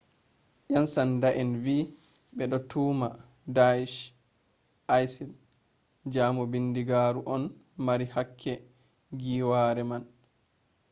yansanda'en 0.73 1.49
vi 1.63 1.77
ɓe 2.35 2.43
ɗo 2.51 2.57
tuhma 2.69 3.07
deash 3.55 3.97
isil 5.01 5.31
jaamu 6.13 6.41
bindigaaru 6.51 7.19
on 7.33 7.43
mari 7.85 8.05
hakke 8.15 8.51
giiwaare 9.21 9.83
man 9.89 10.03